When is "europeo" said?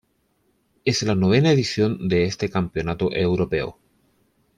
3.15-3.77